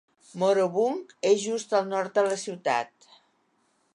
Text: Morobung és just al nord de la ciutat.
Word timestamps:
Morobung 0.43 1.03
és 1.33 1.37
just 1.43 1.77
al 1.81 1.85
nord 1.91 2.17
de 2.17 2.25
la 2.31 2.39
ciutat. 2.47 3.13